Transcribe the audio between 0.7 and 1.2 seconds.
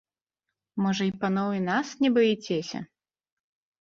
Можа, і